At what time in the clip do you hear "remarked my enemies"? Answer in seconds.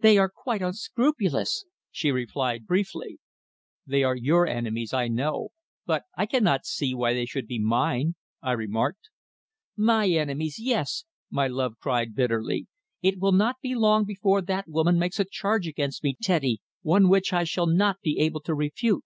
8.52-10.56